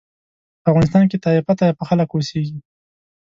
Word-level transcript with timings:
په 0.61 0.67
افغانستان 0.71 1.03
کې 1.09 1.21
طایفه 1.25 1.53
طایفه 1.61 1.83
خلک 1.89 2.09
اوسېږي. 2.11 2.57